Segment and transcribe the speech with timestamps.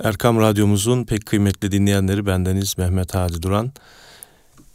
[0.00, 3.72] Erkam Radyomuzun pek kıymetli dinleyenleri bendeniz Mehmet Hadi Duran.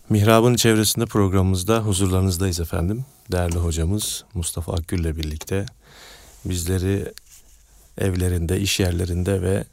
[0.10, 3.06] Mihrab'ın çevresinde programımızda huzurlarınızdayız efendim.
[3.32, 5.66] Değerli hocamız Mustafa Akgül ile birlikte
[6.46, 7.14] bizleri
[7.98, 9.64] evlerinde, iş yerlerinde ve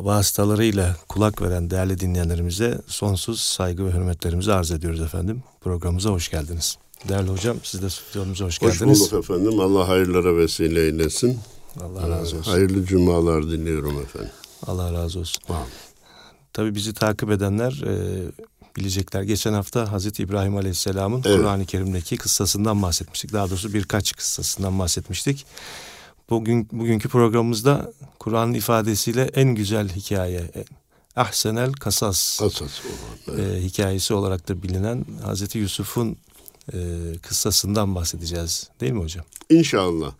[0.00, 5.42] vasıtalarıyla kulak veren değerli dinleyenlerimize sonsuz saygı ve hürmetlerimizi arz ediyoruz efendim.
[5.60, 6.78] Programımıza hoş geldiniz.
[7.08, 9.00] Değerli hocam siz de stüdyomuza hoş, geldiniz.
[9.00, 9.60] Hoş bulduk efendim.
[9.60, 11.38] Allah hayırlara vesile eylesin.
[11.80, 12.50] Allah razı olsun.
[12.50, 14.30] Hayırlı cumalar diliyorum efendim.
[14.66, 15.42] Allah razı olsun.
[15.48, 15.66] Amin.
[16.52, 18.22] Tabii bizi takip edenler e,
[18.76, 19.22] bilecekler.
[19.22, 21.36] Geçen hafta Hazreti İbrahim Aleyhisselam'ın evet.
[21.36, 23.32] Kur'an-ı Kerim'deki kıssasından bahsetmiştik.
[23.32, 25.46] Daha doğrusu birkaç kıssasından bahsetmiştik.
[26.30, 30.50] Bugün bugünkü programımızda Kur'an'ın ifadesiyle en güzel hikaye,
[31.16, 33.62] Ahsenel Kasas, Kasas olan, evet.
[33.62, 36.16] e, hikayesi olarak da bilinen Hazreti Yusuf'un
[36.72, 36.78] e,
[37.22, 38.70] kıssasından bahsedeceğiz.
[38.80, 39.24] Değil mi hocam?
[39.50, 40.12] İnşallah.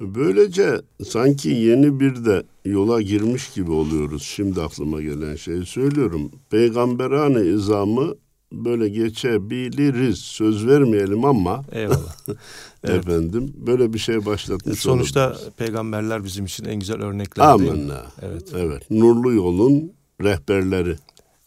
[0.00, 4.22] Böylece sanki yeni bir de yola girmiş gibi oluyoruz.
[4.22, 6.30] Şimdi aklıma gelen şeyi söylüyorum.
[6.50, 8.14] Peygamberane izamı
[8.52, 10.18] böyle geçebiliriz.
[10.18, 11.64] Söz vermeyelim ama.
[11.72, 12.16] Eyvallah.
[12.84, 15.48] efendim böyle bir şey başlatmış Sonuçta olabiliriz.
[15.56, 18.02] peygamberler bizim için en güzel örnekler Amenna.
[18.22, 18.52] Evet.
[18.56, 18.90] Evet.
[18.90, 19.92] Nurlu yolun
[20.22, 20.96] rehberleri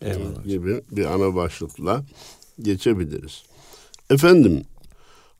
[0.01, 0.43] Eyvallah.
[0.45, 2.03] gibi bir ana başlıkla
[2.61, 3.43] geçebiliriz.
[4.09, 4.61] Efendim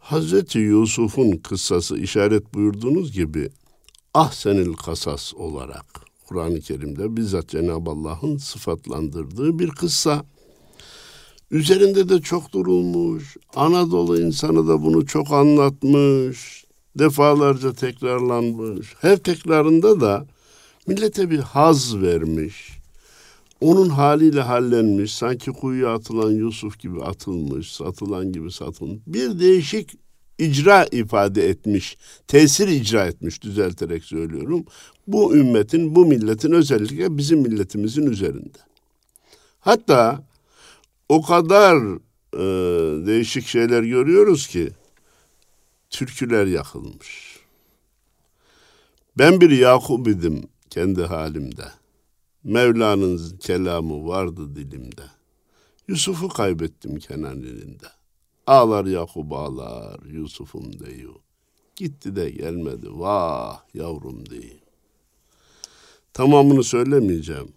[0.08, 3.50] Hazreti Yusuf'un kıssası işaret buyurduğunuz gibi
[4.14, 5.86] ahsenil kasas olarak
[6.28, 10.26] Kur'an-ı Kerim'de bizzat Cenab-ı Allah'ın sıfatlandırdığı bir kıssa.
[11.52, 13.38] Üzerinde de çok durulmuş.
[13.56, 16.66] Anadolu insanı da bunu çok anlatmış.
[17.00, 18.94] Defalarca tekrarlanmış.
[19.02, 20.28] Her tekrarında da
[20.88, 22.77] millete bir haz vermiş.
[23.62, 29.00] Onun haliyle hallenmiş, sanki kuyuya atılan Yusuf gibi atılmış, satılan gibi satılmış.
[29.08, 29.96] Bir değişik
[30.38, 34.66] icra ifade etmiş, tesir icra etmiş düzelterek söylüyorum.
[35.08, 38.58] Bu ümmetin, bu milletin özellikle bizim milletimizin üzerinde.
[39.60, 40.24] Hatta
[41.10, 41.78] o kadar
[42.34, 42.46] e,
[43.08, 44.70] değişik şeyler görüyoruz ki
[45.90, 47.38] türküler yakılmış.
[49.18, 51.66] Ben bir Yakup idim kendi halimde.
[52.44, 55.04] Mevla'nın kelamı vardı dilimde.
[55.88, 57.88] Yusuf'u kaybettim Kenan elinde.
[58.48, 61.14] Ağlar Yakup ağlar Yusuf'um deyu.
[61.76, 64.58] Gitti de gelmedi vah yavrum deyu.
[66.14, 67.54] Tamamını söylemeyeceğim.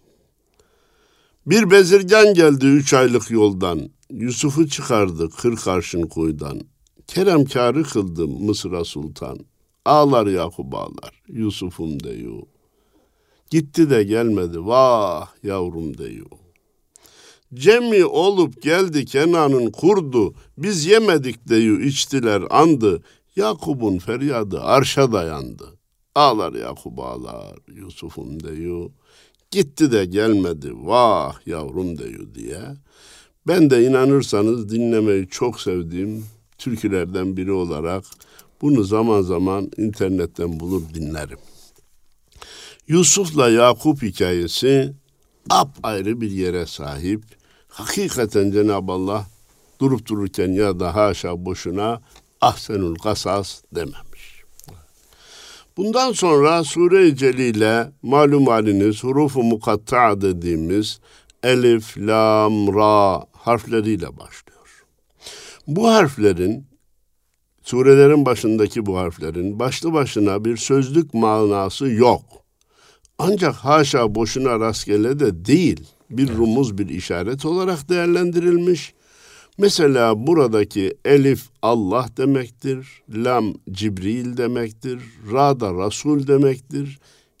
[1.45, 3.89] Bir bezirgen geldi üç aylık yoldan.
[4.09, 6.61] Yusuf'u çıkardı kırk arşın kuyudan.
[7.07, 9.39] Keremkarı kıldı Mısır'a sultan.
[9.85, 12.45] Ağlar Yakup ağlar Yusuf'um deyu.
[13.51, 16.25] Gitti de gelmedi vah yavrum deyu.
[17.53, 23.03] Cemi olup geldi Kenan'ın kurdu, biz yemedik deyu içtiler andı.
[23.35, 25.65] Yakup'un feryadı arşa dayandı.
[26.15, 28.91] Ağlar Yakup ağlar Yusuf'um deyu.
[29.51, 32.61] Gitti de gelmedi vah yavrum deyu diye.
[33.47, 36.25] Ben de inanırsanız dinlemeyi çok sevdiğim
[36.57, 38.03] türkülerden biri olarak
[38.61, 41.37] bunu zaman zaman internetten bulur dinlerim.
[42.91, 44.93] Yusuf'la Yakup hikayesi
[45.49, 47.23] apayrı bir yere sahip.
[47.67, 49.25] Hakikaten Cenab-ı Allah
[49.79, 52.01] durup dururken ya da haşa boşuna
[52.41, 54.43] ahsenul kasas dememiş.
[55.77, 60.99] Bundan sonra Sure-i Celile malum haliniz hurufu mukatta dediğimiz
[61.43, 64.85] elif, lam, ra harfleriyle başlıyor.
[65.67, 66.67] Bu harflerin
[67.63, 72.40] surelerin başındaki bu harflerin başlı başına bir sözlük manası yok.
[73.23, 75.79] Ancak haşa boşuna rastgele de değil.
[76.09, 76.37] Bir evet.
[76.37, 78.93] rumuz bir işaret olarak değerlendirilmiş.
[79.57, 84.99] Mesela buradaki elif Allah demektir, lam Cibril demektir,
[85.31, 86.99] ra da Resul demektir.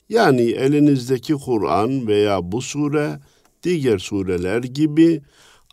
[0.09, 3.19] Yani elinizdeki Kur'an veya bu sure
[3.63, 5.21] diğer sureler gibi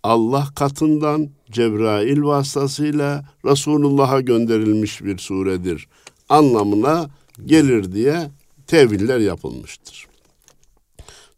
[0.03, 5.89] Allah katından Cebrail vasıtasıyla Resulullah'a gönderilmiş bir suredir
[6.29, 7.11] anlamına
[7.47, 8.31] gelir diye
[8.69, 10.06] teviller yapılmıştır.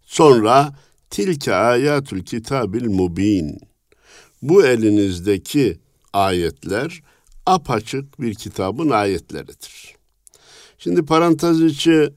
[0.03, 0.73] Sonra
[1.11, 3.61] tilke ayatül kitabil mubin.
[4.43, 5.79] Bu elinizdeki
[6.13, 7.03] ayetler
[7.47, 9.95] apaçık bir kitabın ayetleridir.
[10.79, 12.11] Şimdi parantez içi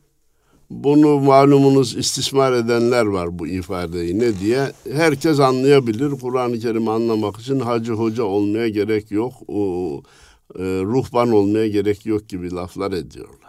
[0.69, 4.71] bunu malumunuz istismar edenler var bu ifadeyi ne diye.
[4.91, 6.11] Herkes anlayabilir.
[6.11, 9.33] Kur'an-ı Kerim'i anlamak için hacı hoca olmaya gerek yok.
[9.47, 10.01] O,
[10.55, 13.42] e, ruhban olmaya gerek yok gibi laflar ediyorlar.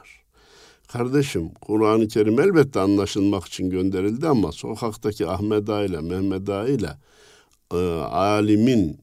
[0.94, 6.91] Kardeşim Kur'an-ı Kerim elbette anlaşılmak için gönderildi ama sokaktaki Ahmet Ağa ile Mehmet Ağa ile
[7.73, 8.96] e, alimin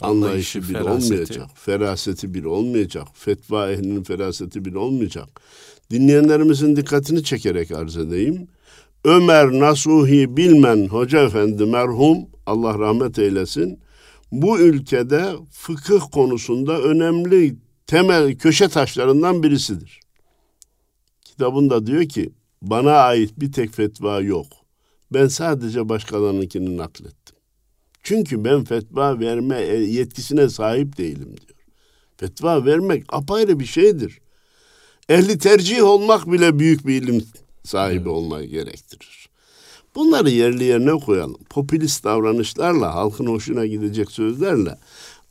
[0.00, 1.12] anlayışı bir feraseti.
[1.12, 1.48] olmayacak.
[1.54, 3.06] Feraseti bir olmayacak.
[3.14, 5.28] Fetva ehlinin feraseti bir olmayacak.
[5.90, 8.48] Dinleyenlerimizin dikkatini çekerek arz edeyim.
[9.04, 13.78] Ömer Nasuhi Bilmen Hoca Efendi merhum Allah rahmet eylesin.
[14.32, 17.56] Bu ülkede fıkıh konusunda önemli
[17.86, 19.99] temel köşe taşlarından birisidir.
[21.40, 22.32] Kitabında diyor ki
[22.62, 24.46] bana ait bir tek fetva yok.
[25.12, 27.36] Ben sadece başkalarınınkini naklettim.
[28.02, 31.58] Çünkü ben fetva verme yetkisine sahip değilim diyor.
[32.16, 34.20] Fetva vermek apayrı bir şeydir.
[35.08, 37.24] Ehli tercih olmak bile büyük bir ilim
[37.64, 38.06] sahibi evet.
[38.06, 39.28] olmayı gerektirir.
[39.94, 41.40] Bunları yerli yerine koyalım.
[41.50, 44.78] Popülist davranışlarla, halkın hoşuna gidecek sözlerle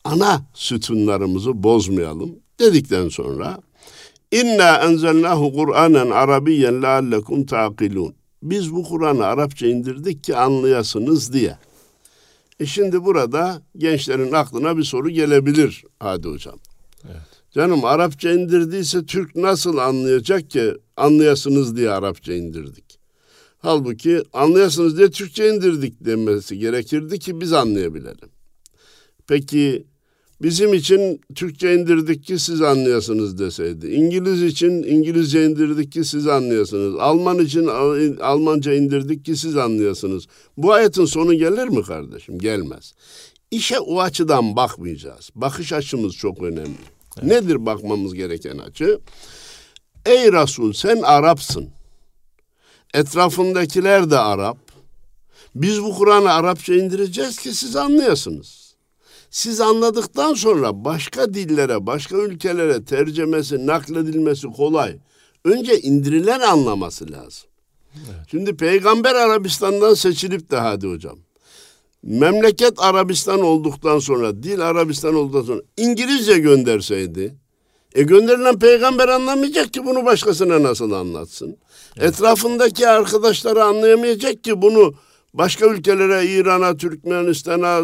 [0.04, 3.62] ana sütunlarımızı bozmayalım dedikten sonra
[4.32, 8.16] İnna enzelnahu Kur'anen Arabiyyen leallekum taqilun.
[8.44, 11.58] Biz bu Kur'an'ı Arapça indirdik ki anlayasınız diye.
[12.60, 16.60] E şimdi burada gençlerin aklına bir soru gelebilir hadi hocam.
[17.06, 17.22] Evet.
[17.52, 23.00] Canım Arapça indirdiyse Türk nasıl anlayacak ki anlayasınız diye Arapça indirdik.
[23.60, 28.30] Halbuki anlayasınız diye Türkçe indirdik demesi gerekirdi ki biz anlayabilelim.
[29.28, 29.86] Peki
[30.42, 33.88] bizim için Türkçe indirdik ki siz anlayasınız deseydi.
[33.88, 36.96] İngiliz için İngilizce indirdik ki siz anlayasınız.
[37.00, 37.68] Alman için
[38.22, 40.28] Almanca indirdik ki siz anlayasınız.
[40.58, 42.40] Bu ayetin sonu gelir mi kardeşim?
[42.40, 42.94] Gelmez.
[43.52, 45.30] İşe o açıdan bakmayacağız.
[45.36, 46.78] Bakış açımız çok önemli.
[47.18, 47.24] Evet.
[47.24, 49.00] Nedir bakmamız gereken açı?
[50.06, 51.70] Ey Resul sen Arapsın.
[52.94, 54.58] Etrafındakiler de Arap.
[55.56, 58.59] Biz bu Kur'an'ı Arapça indireceğiz ki siz anlayasınız.
[59.32, 64.98] Siz anladıktan sonra başka dillere, başka ülkelere tercemesi, nakledilmesi kolay.
[65.46, 67.50] Önce indirilen anlaması lazım.
[67.96, 68.28] Evet.
[68.32, 71.18] Şimdi Peygamber Arabistan'dan seçilip de hadi hocam.
[72.04, 77.36] Memleket Arabistan olduktan sonra, dil Arabistan olduktan sonra İngilizce gönderseydi,
[77.96, 81.58] e gönderilen peygamber anlamayacak ki bunu başkasına nasıl anlatsın?
[81.98, 82.14] Evet.
[82.14, 84.94] Etrafındaki arkadaşları anlayamayacak ki bunu
[85.34, 87.80] başka ülkelere, İran'a, Türkmenistan'a,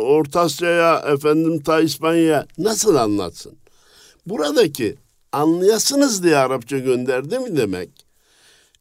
[0.00, 3.56] Orta Asya'ya, efendim ta İspanya'ya nasıl anlatsın?
[4.26, 4.96] Buradaki
[5.32, 7.90] anlayasınız diye Arapça gönderdi mi demek?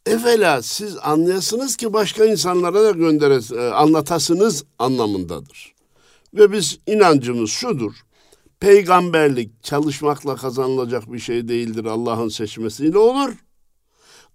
[0.05, 5.73] Evvela siz anlayasınız ki başka insanlara da gönderes, e, anlatasınız anlamındadır.
[6.33, 7.93] Ve biz inancımız şudur.
[8.59, 11.85] Peygamberlik çalışmakla kazanılacak bir şey değildir.
[11.85, 13.33] Allah'ın seçmesiyle olur.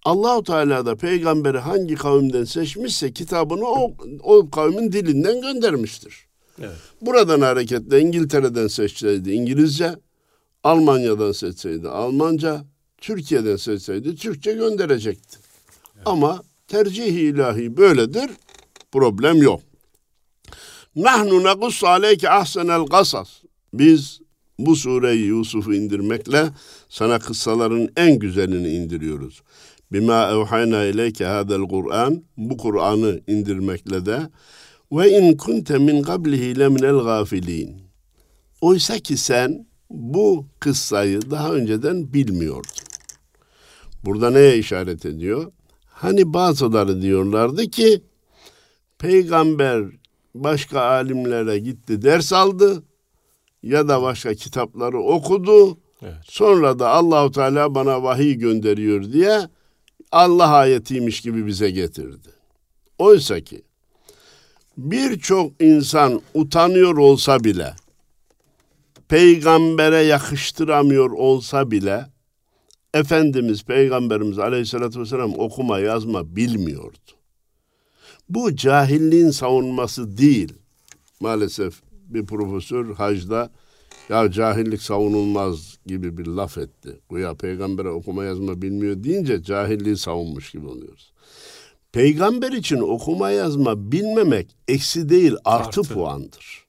[0.05, 6.27] Allahu Teala da peygamberi hangi kavimden seçmişse kitabını o, o kavmin dilinden göndermiştir.
[6.61, 6.77] Evet.
[7.00, 9.95] Buradan hareketle İngiltere'den seçseydi İngilizce,
[10.65, 12.65] Almanya'dan seçseydi Almanca,
[12.99, 15.39] Türkiye'den seçseydi Türkçe gönderecekti.
[15.97, 16.06] Evet.
[16.06, 18.31] Ama tercih ilahi böyledir.
[18.93, 19.61] Problem yok.
[20.97, 23.29] Nahnu nequssu aleyke ahsenel gasas.
[23.75, 24.21] Biz
[24.59, 26.49] bu sureyi Yusuf'u indirmekle
[26.89, 29.43] sana kıssaların en güzelini indiriyoruz.
[29.93, 34.20] Bima evhayna ileyke hadel Kur'an bu Kur'an'ı indirmekle de
[34.93, 37.82] ve in kunte min qablihi leminel gafilin.
[38.61, 42.70] Oysa ki sen bu kıssayı daha önceden bilmiyordun.
[44.05, 45.52] Burada neye işaret ediyor?
[45.87, 48.02] Hani bazıları diyorlardı ki
[48.99, 49.85] peygamber
[50.35, 52.82] başka alimlere gitti ders aldı
[53.62, 55.79] ya da başka kitapları okudu.
[56.02, 56.14] Evet.
[56.25, 59.49] Sonra da Allahu Teala bana vahiy gönderiyor diye
[60.12, 62.28] Allah ayetiymiş gibi bize getirdi.
[62.99, 63.62] Oysa ki
[64.78, 67.75] birçok insan utanıyor olsa bile
[69.09, 72.06] peygambere yakıştıramıyor olsa bile
[72.94, 76.99] Efendimiz Peygamberimiz Aleyhisselatü Vesselam okuma yazma bilmiyordu.
[78.28, 80.54] Bu cahilliğin savunması değil.
[81.21, 83.50] Maalesef bir profesör hacda
[84.09, 87.00] ya cahillik savunulmaz gibi bir laf etti.
[87.11, 91.12] Güya peygambere okuma yazma bilmiyor deyince cahilliği savunmuş gibi oluyoruz.
[91.93, 95.95] Peygamber için okuma yazma bilmemek eksi değil artı, artı.
[95.95, 96.65] puandır.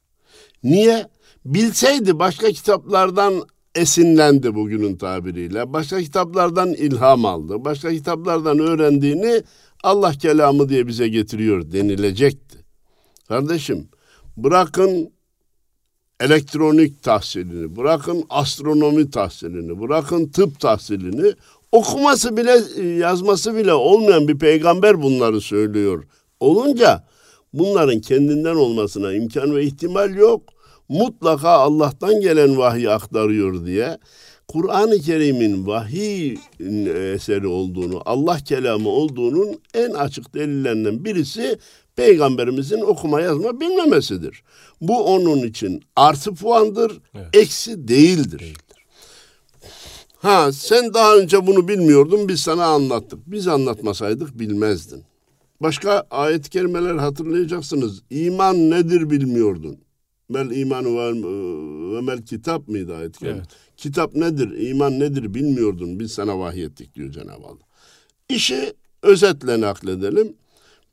[0.64, 1.08] Niye?
[1.46, 3.34] Bilseydi başka kitaplardan
[3.76, 5.74] esinlendi bugünün tabiriyle.
[5.74, 7.66] Başka kitaplardan ilham aldı.
[7.66, 9.44] Başka kitaplardan öğrendiğini
[9.84, 12.58] Allah kelamı diye bize getiriyor denilecekti.
[13.28, 13.90] Kardeşim
[14.38, 15.12] bırakın
[16.20, 21.34] elektronik tahsilini, bırakın astronomi tahsilini, bırakın tıp tahsilini,
[21.72, 26.04] okuması bile yazması bile olmayan bir peygamber bunları söylüyor.
[26.40, 27.04] Olunca
[27.54, 30.44] bunların kendinden olmasına imkan ve ihtimal yok.
[30.90, 33.98] Mutlaka Allah'tan gelen vahiy aktarıyor diye
[34.48, 36.38] Kur'an-ı Kerim'in vahiy
[37.14, 41.60] eseri olduğunu, Allah kelamı olduğunun en açık delillerinden birisi
[42.00, 44.44] peygamberimizin okuma yazma bilmemesidir.
[44.82, 47.28] Bu onun için artı puandır, evet.
[47.34, 48.40] eksi değildir.
[48.40, 48.86] değildir.
[50.18, 53.20] Ha sen daha önce bunu bilmiyordun biz sana anlattık.
[53.26, 55.04] Biz anlatmasaydık bilmezdin.
[55.62, 58.02] Başka ayet-i kerimeler hatırlayacaksınız.
[58.10, 59.78] İman nedir bilmiyordun.
[60.30, 60.88] Mel imanı
[61.96, 63.38] ve, mel kitap mıydı ayet kerime?
[63.38, 63.50] Evet.
[63.78, 66.00] Kitap nedir, iman nedir bilmiyordun.
[66.00, 67.66] Biz sana vahyettik diyor Cenab-ı Allah.
[68.30, 70.34] İşi özetle nakledelim.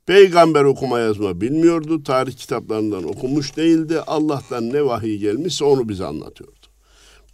[0.07, 2.03] Peygamber okuma yazma bilmiyordu.
[2.03, 4.01] Tarih kitaplarından okumuş değildi.
[4.07, 6.65] Allah'tan ne vahiy gelmişse onu bize anlatıyordu.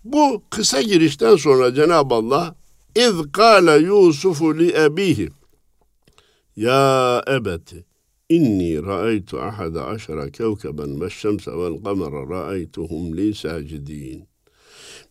[0.03, 2.55] Bu kısa girişten sonra Cenab-ı Allah
[2.95, 5.29] İz kâle Yusufu li ebihi
[6.55, 7.85] Ya ebeti
[8.29, 14.27] inni ra'aytu ahada aşara kevkeben ve şemse vel kamera ra'aytuhum li sacidin.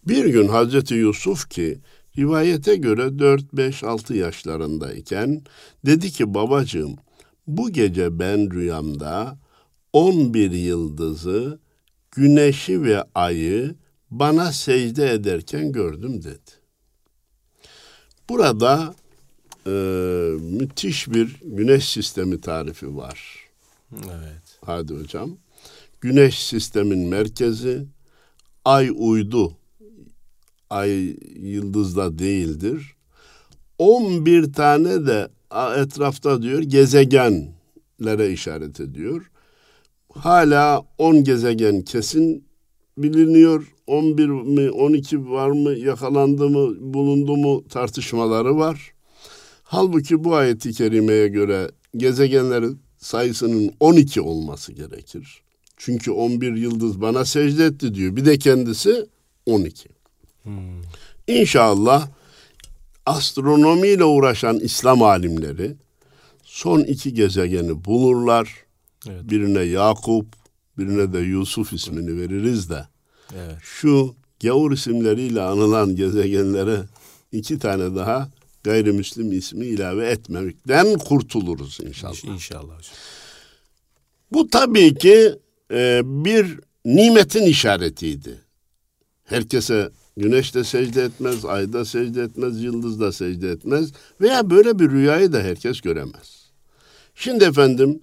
[0.08, 1.78] Bir gün Hazreti Yusuf ki
[2.18, 5.42] rivayete göre 4, 5, 6 yaşlarındayken
[5.86, 6.96] dedi ki babacığım
[7.46, 9.38] bu gece ben rüyamda
[9.92, 11.60] 11 yıldızı,
[12.10, 13.74] güneşi ve ayı
[14.10, 16.50] bana secde ederken gördüm dedi.
[18.28, 18.94] Burada
[19.66, 19.70] e,
[20.40, 23.48] müthiş bir güneş sistemi tarifi var.
[23.92, 24.58] Evet.
[24.64, 25.36] Hadi hocam.
[26.00, 27.86] Güneş sistemin merkezi,
[28.64, 29.56] ay uydu,
[30.70, 32.96] ay yıldızda değildir.
[33.78, 35.28] 11 tane de
[35.76, 39.30] etrafta diyor gezegenlere işaret ediyor.
[40.14, 42.44] Hala 10 gezegen kesin
[42.98, 43.72] biliniyor.
[43.86, 48.92] 11 mi 12 var mı yakalandı mı bulundu mu tartışmaları var.
[49.62, 55.42] Halbuki bu ayeti kerimeye göre gezegenlerin sayısının 12 olması gerekir.
[55.76, 58.16] Çünkü 11 yıldız bana secde etti diyor.
[58.16, 59.06] Bir de kendisi
[59.46, 59.88] 12.
[60.42, 60.52] Hmm.
[61.26, 62.08] İnşallah
[63.06, 65.76] astronomiyle uğraşan İslam alimleri
[66.44, 68.56] son iki gezegeni bulurlar.
[69.08, 69.30] Evet.
[69.30, 70.26] Birine Yakup,
[70.78, 72.86] birine de Yusuf ismini veririz de.
[73.34, 73.56] Evet.
[73.62, 76.80] Şu gavur isimleriyle anılan gezegenlere
[77.32, 78.30] iki tane daha
[78.64, 82.24] gayrimüslim ismi ilave etmemekten kurtuluruz inşallah.
[82.24, 82.74] İnşallah
[84.32, 85.38] Bu tabii ki
[85.70, 88.40] e, bir nimetin işaretiydi.
[89.24, 94.78] Herkese güneş de secde etmez, ay da secde etmez, yıldız da secde etmez veya böyle
[94.78, 96.50] bir rüyayı da herkes göremez.
[97.14, 98.00] Şimdi efendim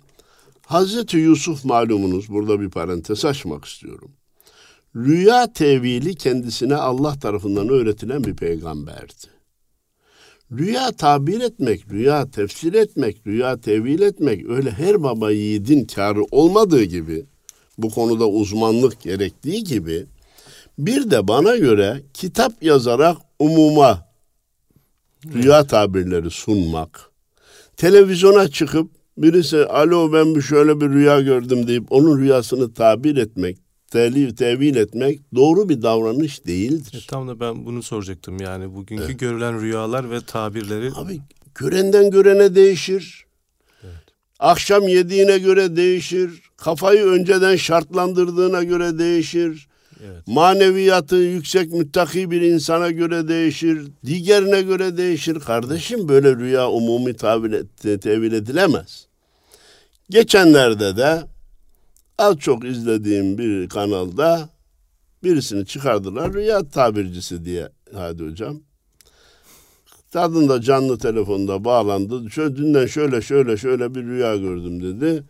[0.66, 4.12] Hazreti Yusuf malumunuz burada bir parantez açmak istiyorum.
[4.96, 9.40] Rüya tevili kendisine Allah tarafından öğretilen bir peygamberdi.
[10.52, 16.84] Rüya tabir etmek, rüya tefsir etmek, rüya tevil etmek öyle her baba yiğidin karı olmadığı
[16.84, 17.26] gibi,
[17.78, 20.06] bu konuda uzmanlık gerektiği gibi,
[20.80, 24.08] bir de bana göre kitap yazarak umuma
[25.26, 27.12] rüya tabirleri sunmak,
[27.78, 33.58] televizyona çıkıp birisi alo ben bir şöyle bir rüya gördüm deyip onun rüyasını tabir etmek,
[33.92, 37.04] telif, tevil etmek doğru bir davranış değildir.
[37.04, 39.20] E, tam da ben bunu soracaktım yani bugünkü evet.
[39.20, 40.92] görülen rüyalar ve tabirleri.
[40.96, 41.20] Abi
[41.56, 43.26] görenden görene değişir.
[43.84, 43.94] Evet.
[44.40, 46.42] Akşam yediğine göre değişir.
[46.58, 49.69] Kafayı önceden şartlandırdığına göre değişir.
[50.06, 50.28] Evet.
[50.28, 53.88] Maneviyatı yüksek müttaki bir insana göre değişir.
[54.06, 55.40] Diğerine göre değişir.
[55.40, 59.08] Kardeşim böyle rüya umumi tevil, edilemez.
[60.10, 61.24] Geçenlerde de
[62.18, 64.50] az çok izlediğim bir kanalda
[65.24, 68.60] birisini çıkardılar rüya tabircisi diye hadi hocam.
[70.14, 72.32] Kadın da canlı telefonda bağlandı.
[72.32, 75.24] Şöyle, dünden şöyle şöyle şöyle bir rüya gördüm dedi.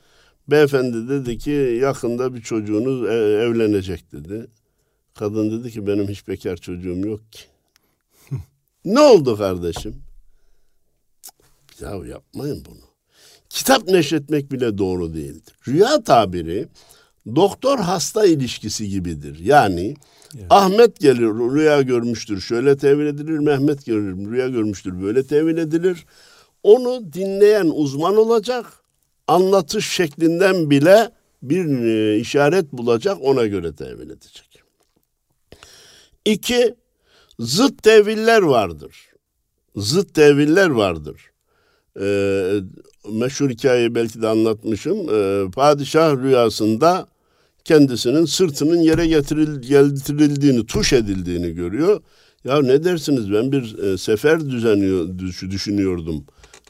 [0.48, 4.48] Beyefendi dedi ki yakında bir çocuğunuz e, evlenecek dedi.
[5.20, 7.40] Kadın dedi ki benim hiç bekar çocuğum yok ki.
[8.86, 9.96] ne oldu kardeşim?
[11.82, 12.90] Ya yapmayın bunu
[13.50, 15.54] kitap neşretmek bile doğru değildir.
[15.68, 16.68] Rüya tabiri
[17.36, 19.40] doktor hasta ilişkisi gibidir.
[19.40, 19.96] Yani
[20.36, 20.46] evet.
[20.50, 23.40] Ahmet gelir rüya görmüştür şöyle tevil edilir.
[23.40, 26.06] Mehmet gelir rüya görmüştür böyle tevil edilir.
[26.64, 28.66] Onu dinleyen uzman olacak.
[29.28, 31.12] Anlatış şeklinden bile
[31.44, 34.49] bir e, işaret bulacak ona göre tevil edecek.
[36.32, 36.76] İki,
[37.40, 38.96] zıt teviller vardır.
[39.76, 41.22] Zıt teviller vardır.
[42.02, 42.60] Ee,
[43.12, 44.98] meşhur hikayeyi belki de anlatmışım.
[44.98, 47.08] Ee, padişah rüyasında
[47.64, 52.02] kendisinin sırtının yere getiril, getirildiğini, tuş edildiğini görüyor.
[52.44, 55.20] Ya ne dersiniz ben bir e, sefer düzenliyor,
[55.52, 56.26] düşünüyordum.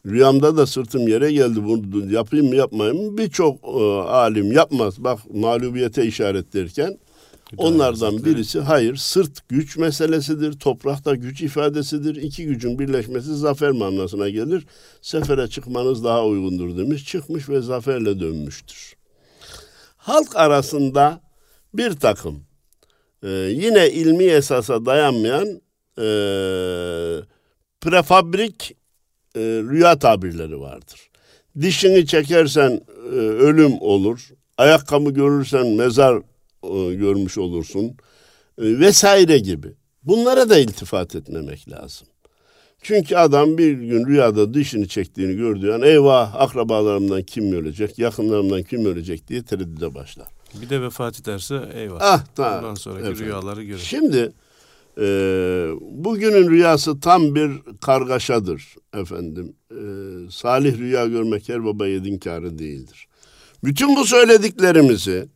[0.05, 1.63] Rüyamda da sırtım yere geldi.
[1.63, 3.17] Bunu yapayım mı yapmayayım mı?
[3.17, 5.03] Birçok e, alim yapmaz.
[5.03, 6.97] Bak mağlubiyete işaret derken
[7.58, 10.60] Onlardan birisi hayır sırt güç meselesidir.
[10.60, 12.15] Toprakta güç ifadesidir.
[12.15, 14.65] İki gücün birleşmesi zafer manasına gelir.
[15.01, 17.06] Sefere çıkmanız daha uygundur demiş.
[17.06, 18.96] Çıkmış ve zaferle dönmüştür.
[19.98, 21.22] Halk arasında
[21.74, 22.44] bir takım
[23.24, 25.48] e, yine ilmi esasa dayanmayan
[25.98, 26.08] e,
[27.82, 28.77] prefabrik
[29.36, 31.10] e, rüya tabirleri vardır.
[31.62, 34.29] Dişini çekersen e, ölüm olur.
[34.58, 36.22] Ayakkabı görürsen mezar
[36.63, 37.85] e, görmüş olursun.
[38.57, 39.73] E, vesaire gibi.
[40.03, 42.07] Bunlara da iltifat etmemek lazım.
[42.81, 48.85] Çünkü adam bir gün rüyada dişini çektiğini gördüğü an eyvah akrabalarımdan kim ölecek, yakınlarımdan kim
[48.85, 50.27] ölecek diye tereddüde başlar.
[50.61, 51.97] Bir de vefat ederse eyvah.
[52.01, 52.59] Ah, tamam.
[52.59, 53.25] Ondan sonraki Efendim.
[53.25, 53.79] rüyaları görür.
[53.79, 54.31] Şimdi
[54.97, 55.03] e,
[55.81, 57.51] bugünün rüyası tam bir
[57.81, 59.53] kargaşadır efendim.
[59.71, 59.81] E,
[60.31, 63.07] salih rüya görmek her baba yedin kârı değildir.
[63.63, 65.29] Bütün bu söylediklerimizi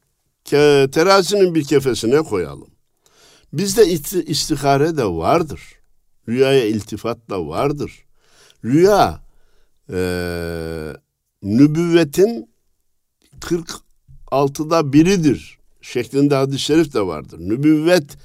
[0.46, 2.68] terazinin bir kefesine koyalım.
[3.54, 5.62] Bizde isti- istihare de vardır.
[6.30, 8.06] Rüyaya iltifat da vardır.
[8.66, 9.24] Rüya
[9.90, 9.98] e,
[11.44, 12.50] nübüvvetin
[13.40, 17.40] 46'da biridir şeklinde hadis-i şerif de vardır.
[17.40, 18.18] Nübüvvet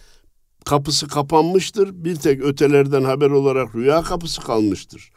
[0.64, 2.04] kapısı kapanmıştır.
[2.04, 5.10] Bir tek ötelerden haber olarak rüya kapısı kalmıştır.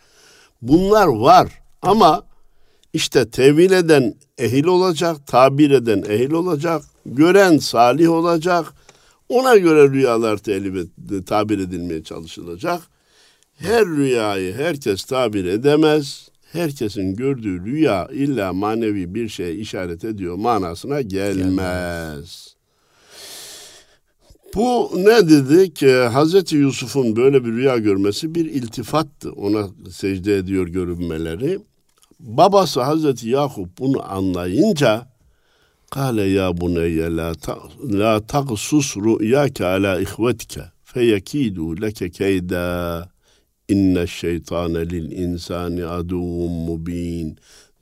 [0.61, 2.23] Bunlar var ama
[2.93, 8.73] işte tevil eden ehil olacak, tabir eden ehil olacak, gören salih olacak.
[9.29, 10.37] Ona göre rüyalar
[11.25, 12.81] tabir edilmeye çalışılacak.
[13.57, 16.29] Her rüyayı herkes tabir edemez.
[16.51, 22.55] Herkesin gördüğü rüya illa manevi bir şeye işaret ediyor manasına gelmez.
[24.55, 25.83] Bu ne dedik?
[26.13, 29.31] Hazreti Yusuf'un böyle bir rüya görmesi bir iltifattı.
[29.31, 31.59] Ona secde ediyor görünmeleri.
[32.21, 35.11] Babası Hazreti Yakup bunu anlayınca
[35.89, 43.09] Kale ya buneyye la, ta, la taqsus ru'yake ala ihvetike feyekidu leke keyda
[43.67, 47.37] inne şeytane lil insani aduvun mubin.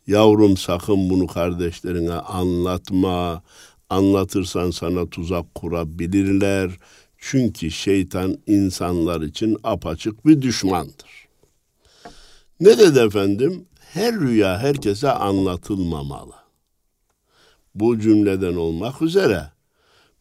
[0.07, 3.43] Yavrum sakın bunu kardeşlerine anlatma.
[3.89, 6.71] Anlatırsan sana tuzak kurabilirler.
[7.17, 11.27] Çünkü şeytan insanlar için apaçık bir düşmandır.
[12.59, 13.65] Ne dedi efendim?
[13.93, 16.33] Her rüya herkese anlatılmamalı.
[17.75, 19.51] Bu cümleden olmak üzere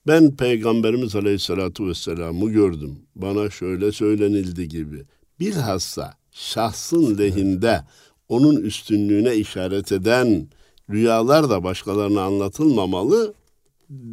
[0.07, 2.99] ben Peygamberimiz Aleyhisselatü Vesselam'ı gördüm.
[3.15, 5.05] Bana şöyle söylenildi gibi.
[5.41, 7.85] Bilhassa şahsın lehinde
[8.29, 10.49] onun üstünlüğüne işaret eden
[10.91, 13.35] rüyalar da başkalarına anlatılmamalı.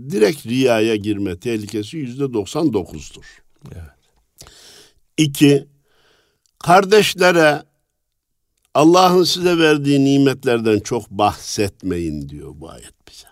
[0.10, 3.26] Direkt riyaya girme tehlikesi yüzde 99'dur.
[3.72, 3.84] Evet.
[5.18, 5.68] İki,
[6.60, 7.64] kardeşlere
[8.76, 13.28] Allah'ın size verdiği nimetlerden çok bahsetmeyin diyor bu ayet bize.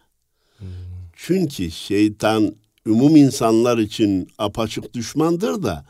[1.16, 2.56] Çünkü şeytan
[2.88, 5.86] umum insanlar için apaçık düşmandır da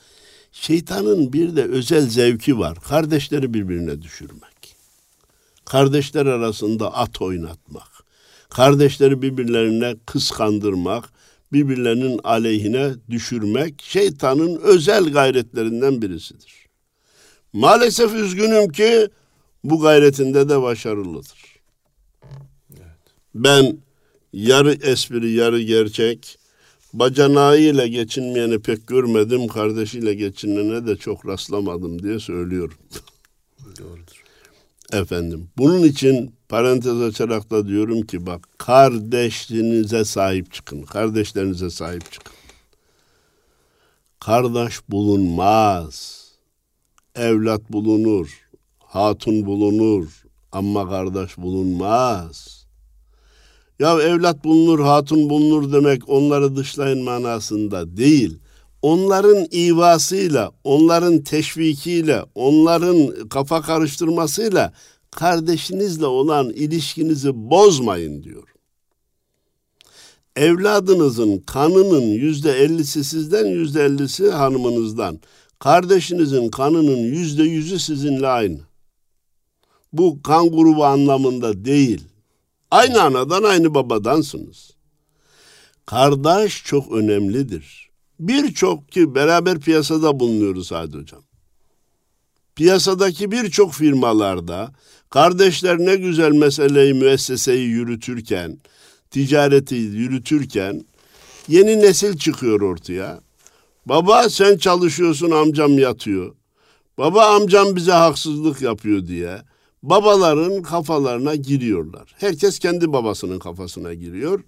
[0.52, 2.78] şeytanın bir de özel zevki var.
[2.80, 4.76] Kardeşleri birbirine düşürmek.
[5.66, 8.04] Kardeşler arasında at oynatmak.
[8.50, 11.10] Kardeşleri birbirlerine kıskandırmak,
[11.54, 16.54] birbirlerinin aleyhine düşürmek şeytanın özel gayretlerinden birisidir.
[17.54, 19.10] Maalesef üzgünüm ki
[19.64, 21.54] bu gayretinde de başarılıdır.
[23.36, 23.78] Ben
[24.34, 26.38] yarı espri yarı gerçek
[26.94, 32.78] bacanağıyla geçinmeyeni pek görmedim kardeşiyle geçinene de çok rastlamadım diye söylüyorum.
[33.80, 34.24] Doğrudur.
[34.94, 40.84] Efendim bunun için parantez açarak da diyorum ki bak kardeşinize sahip çıkın.
[40.84, 42.34] Kardeşlerinize sahip çıkın.
[44.20, 46.24] Kardeş bulunmaz.
[47.16, 48.43] Evlat bulunur.
[48.94, 50.24] Hatun bulunur.
[50.52, 52.66] Ama kardeş bulunmaz.
[53.80, 58.40] Ya evlat bulunur, hatun bulunur demek onları dışlayın manasında değil.
[58.82, 64.74] Onların ivasıyla, onların teşvikiyle, onların kafa karıştırmasıyla
[65.12, 68.48] kardeşinizle olan ilişkinizi bozmayın diyor.
[70.36, 75.20] Evladınızın kanının yüzde ellisi sizden, yüzde ellisi hanımınızdan.
[75.60, 78.73] Kardeşinizin kanının yüzde yüzü sizinle aynı.
[79.94, 82.02] Bu kan grubu anlamında değil.
[82.72, 84.72] Aynı anadan aynı babadansınız.
[85.86, 87.90] Kardeş çok önemlidir.
[88.20, 91.22] Birçok ki beraber piyasada bulunuyoruz Hadi Hocam.
[92.56, 94.74] Piyasadaki birçok firmalarda
[95.10, 98.58] kardeşler ne güzel meseleyi, müesseseyi yürütürken,
[99.12, 100.86] ticareti yürütürken
[101.48, 103.22] yeni nesil çıkıyor ortaya.
[103.86, 106.36] Baba sen çalışıyorsun amcam yatıyor.
[106.98, 109.42] Baba amcam bize haksızlık yapıyor diye
[109.84, 112.16] babaların kafalarına giriyorlar.
[112.18, 114.44] Herkes kendi babasının kafasına giriyor.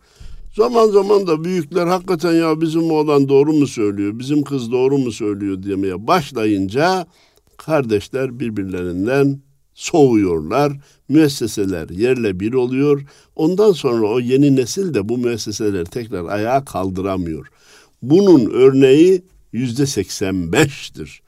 [0.56, 5.12] Zaman zaman da büyükler hakikaten ya bizim oğlan doğru mu söylüyor, bizim kız doğru mu
[5.12, 7.08] söylüyor demeye başlayınca
[7.58, 9.40] kardeşler birbirlerinden
[9.74, 10.74] soğuyorlar.
[11.10, 13.06] Müesseseler yerle bir oluyor.
[13.36, 17.48] Ondan sonra o yeni nesil de bu müesseseleri tekrar ayağa kaldıramıyor.
[18.02, 21.22] Bunun örneği yüzde seksen beştir.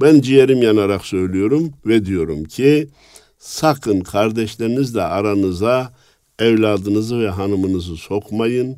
[0.00, 2.88] Ben ciğerim yanarak söylüyorum ve diyorum ki
[3.46, 5.92] sakın kardeşlerinizle aranıza
[6.38, 8.76] evladınızı ve hanımınızı sokmayın.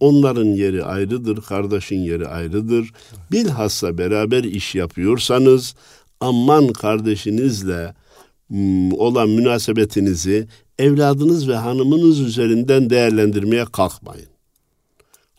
[0.00, 2.92] Onların yeri ayrıdır, kardeşin yeri ayrıdır.
[3.32, 5.74] Bilhassa beraber iş yapıyorsanız
[6.20, 7.94] aman kardeşinizle
[8.48, 14.28] mm, olan münasebetinizi evladınız ve hanımınız üzerinden değerlendirmeye kalkmayın.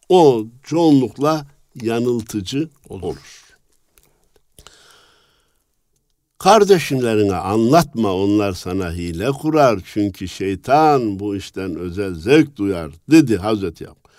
[0.09, 1.45] O çoğunlukla
[1.81, 3.01] yanıltıcı olur.
[3.01, 3.40] olur.
[6.43, 9.79] Kardeşlerine anlatma onlar sana hile kurar.
[9.93, 14.09] Çünkü şeytan bu işten özel zevk duyar dedi Hazreti Yakup.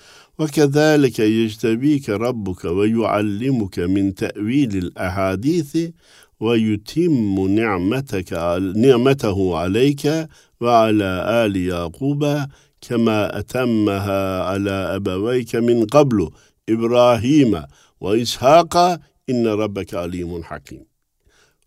[0.40, 5.94] Ve kezalike yectebike rabbuke ve yuallimuke min te'vilil ehadisi
[6.40, 10.28] ve yutimmu ni'meteke ni'metehu aleyke
[10.62, 16.32] ve ala ali Yakuba kema etemmeha ala ebeveyke min qablu
[16.68, 17.54] İbrahim
[18.02, 18.20] ve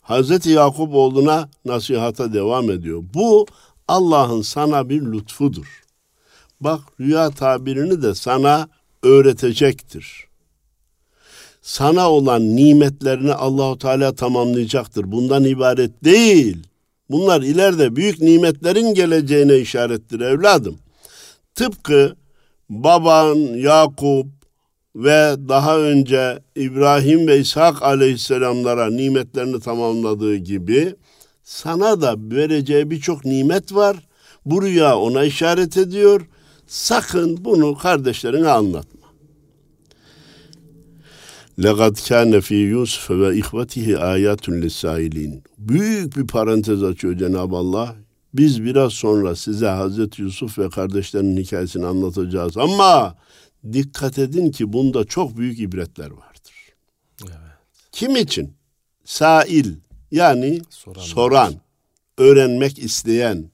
[0.06, 3.04] Hazreti Yakup oğluna nasihata devam ediyor.
[3.14, 3.46] Bu
[3.88, 5.84] Allah'ın sana bir lütfudur.
[6.62, 8.70] Bak rüya tabirini de sana
[9.04, 10.28] öğretecektir.
[11.62, 15.12] Sana olan nimetlerini Allahu Teala tamamlayacaktır.
[15.12, 16.58] Bundan ibaret değil.
[17.10, 20.78] Bunlar ileride büyük nimetlerin geleceğine işarettir evladım.
[21.56, 22.16] Tıpkı
[22.70, 24.28] baban Yakup
[24.97, 30.95] ve daha önce İbrahim ve İshak aleyhisselamlara nimetlerini tamamladığı gibi
[31.43, 33.97] sana da vereceği birçok nimet var.
[34.45, 36.29] Bu rüya ona işaret ediyor.
[36.67, 39.01] Sakın bunu kardeşlerine anlatma.
[41.59, 47.97] لَقَدْ كَانَ ف۪ي يُوسُفَ وَاِخْوَتِهِ آيَاتٌ لِسَّائِلِينَ Büyük bir parantez açıyor Cenab-ı Allah.
[48.35, 52.57] Biz biraz sonra size Hazreti Yusuf ve kardeşlerinin hikayesini anlatacağız.
[52.57, 53.15] Ama
[53.74, 56.54] dikkat edin ki bunda çok büyük ibretler vardır.
[57.24, 57.36] Evet.
[57.92, 58.54] Kim için?
[59.06, 59.74] Sail
[60.12, 61.54] yani soran, soran
[62.18, 63.52] öğrenmek isteyen,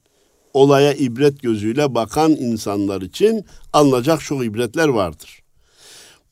[0.54, 5.42] olaya ibret gözüyle bakan insanlar için alınacak çok ibretler vardır.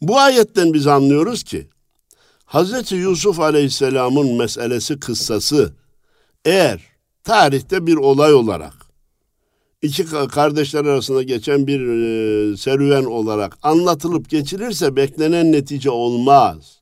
[0.01, 1.67] Bu ayetten biz anlıyoruz ki
[2.45, 2.91] Hz.
[2.91, 5.73] Yusuf Aleyhisselam'ın meselesi kıssası
[6.45, 6.81] eğer
[7.23, 8.73] tarihte bir olay olarak
[9.82, 16.80] iki kardeşler arasında geçen bir e, serüven olarak anlatılıp geçilirse beklenen netice olmaz.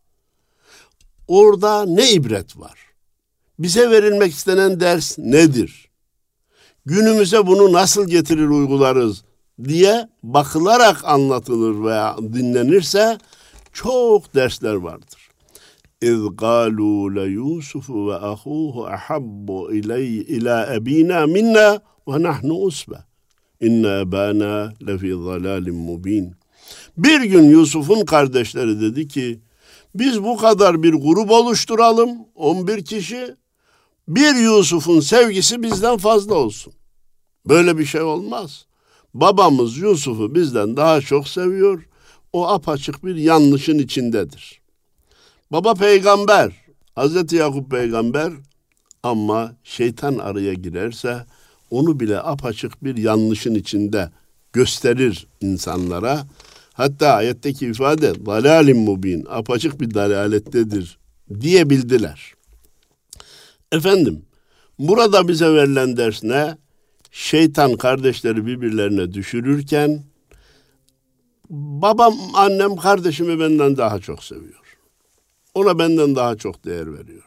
[1.29, 2.79] Orada ne ibret var?
[3.59, 5.89] Bize verilmek istenen ders nedir?
[6.87, 9.25] Günümüze bunu nasıl getirir uygularız
[9.65, 13.19] diye bakılarak anlatılır veya dinlenirse
[13.73, 15.23] çok dersler vardır.
[16.03, 21.27] İz قالوا ليوسف وأخوه أحب إلي إلى أبينا
[22.08, 22.96] ve nahnu usbe.
[23.62, 26.36] İnne ebâna lefî zalâlim mubin.
[26.98, 29.42] Bir gün Yusuf'un kardeşleri dedi ki,
[29.96, 33.36] biz bu kadar bir grup oluşturalım, 11 kişi.
[34.08, 36.74] Bir Yusuf'un sevgisi bizden fazla olsun.
[37.46, 38.66] Böyle bir şey olmaz.
[39.14, 41.90] Babamız Yusuf'u bizden daha çok seviyor.
[42.34, 44.62] O apaçık bir yanlışın içindedir.
[45.52, 46.52] Baba peygamber,
[46.96, 48.34] Hazreti Yakup peygamber
[49.04, 51.26] ama şeytan araya girerse
[51.72, 54.12] onu bile apaçık bir yanlışın içinde
[54.54, 56.28] gösterir insanlara.
[56.74, 60.98] Hatta ayetteki ifade dalalim mubin, apaçık bir dalalettedir
[61.42, 62.34] diyebildiler.
[63.72, 64.26] Efendim,
[64.80, 66.58] burada bize verilen ders ne?
[67.12, 70.04] Şeytan kardeşleri birbirlerine düşürürken
[71.50, 74.78] babam, annem kardeşimi benden daha çok seviyor.
[75.54, 77.24] Ona benden daha çok değer veriyor.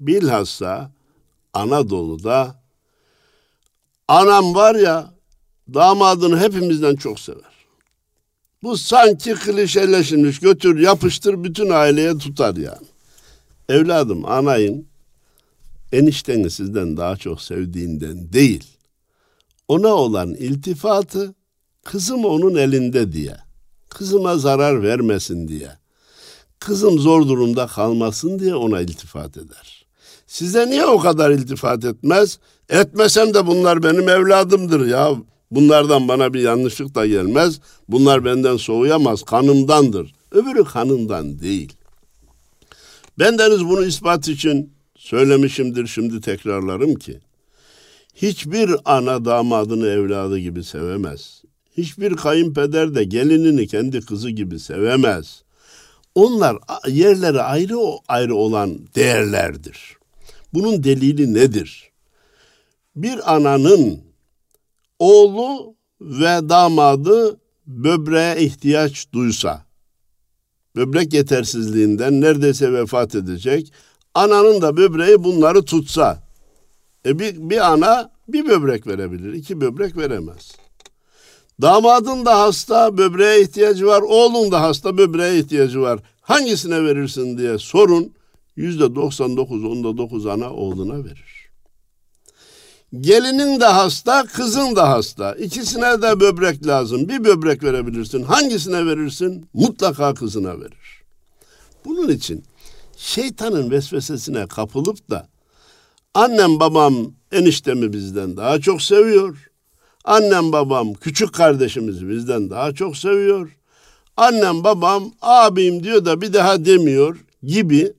[0.00, 0.90] Bilhassa
[1.52, 2.61] Anadolu'da
[4.12, 5.14] anam var ya
[5.74, 7.52] damadını hepimizden çok sever.
[8.62, 12.86] Bu sanki klişeleşmiş götür yapıştır bütün aileye tutar yani.
[13.68, 14.86] Evladım anayın
[15.92, 18.64] enişteni sizden daha çok sevdiğinden değil.
[19.68, 21.34] Ona olan iltifatı
[21.84, 23.36] kızım onun elinde diye.
[23.88, 25.70] Kızıma zarar vermesin diye.
[26.58, 29.86] Kızım zor durumda kalmasın diye ona iltifat eder.
[30.26, 32.38] Size niye o kadar iltifat etmez?
[32.72, 35.14] Etmesem de bunlar benim evladımdır ya.
[35.50, 37.60] Bunlardan bana bir yanlışlık da gelmez.
[37.88, 39.22] Bunlar benden soğuyamaz.
[39.22, 40.14] Kanımdandır.
[40.30, 41.72] Öbürü kanından değil.
[43.18, 47.20] Ben deniz bunu ispat için söylemişimdir şimdi tekrarlarım ki
[48.14, 51.42] hiçbir ana damadını evladı gibi sevemez.
[51.76, 55.42] Hiçbir kayınpeder de gelinini kendi kızı gibi sevemez.
[56.14, 56.56] Onlar
[56.88, 57.76] yerleri ayrı
[58.08, 59.96] ayrı olan değerlerdir.
[60.54, 61.91] Bunun delili nedir?
[62.96, 64.00] Bir ananın
[64.98, 69.64] oğlu ve damadı böbreğe ihtiyaç duysa,
[70.76, 73.72] böbrek yetersizliğinden neredeyse vefat edecek,
[74.14, 76.22] ananın da böbreği bunları tutsa,
[77.06, 80.52] E bir, bir ana bir böbrek verebilir, iki böbrek veremez.
[81.62, 84.02] Damadın da hasta, böbreğe ihtiyacı var.
[84.02, 86.00] Oğlun da hasta, böbreğe ihtiyacı var.
[86.20, 88.12] Hangisine verirsin diye sorun.
[88.56, 91.41] Yüzde 99, onda 9 ana oğluna verir.
[93.00, 95.34] Gelinin de hasta, kızın da hasta.
[95.34, 97.08] İkisine de böbrek lazım.
[97.08, 98.22] Bir böbrek verebilirsin.
[98.22, 99.46] Hangisine verirsin?
[99.54, 101.02] Mutlaka kızına verir.
[101.84, 102.44] Bunun için
[102.96, 105.28] şeytanın vesvesesine kapılıp da
[106.14, 106.94] annem babam
[107.32, 109.50] eniştemi bizden daha çok seviyor.
[110.04, 113.58] Annem babam küçük kardeşimizi bizden daha çok seviyor.
[114.16, 117.92] Annem babam abim diyor da bir daha demiyor gibi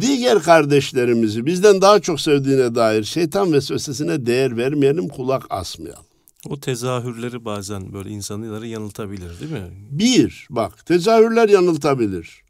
[0.00, 6.04] diğer kardeşlerimizi bizden daha çok sevdiğine dair şeytan vesvesesine değer vermeyelim, kulak asmayalım.
[6.48, 9.70] O tezahürleri bazen böyle insanları yanıltabilir değil mi?
[9.90, 12.42] Bir, bak tezahürler yanıltabilir.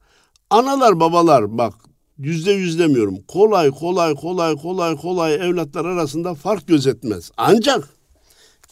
[0.51, 1.75] Analar babalar bak
[2.19, 3.19] yüzde yüz demiyorum.
[3.29, 7.31] Kolay kolay kolay kolay kolay evlatlar arasında fark gözetmez.
[7.37, 7.88] Ancak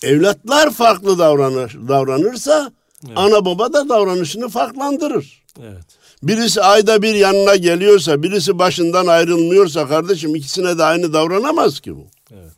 [0.02, 2.72] evlatlar farklı davranır, davranırsa
[3.06, 3.18] evet.
[3.18, 5.44] ana baba da davranışını farklandırır.
[5.62, 6.03] Evet.
[6.24, 12.06] Birisi ayda bir yanına geliyorsa, birisi başından ayrılmıyorsa kardeşim ikisine de aynı davranamaz ki bu.
[12.30, 12.52] Evet.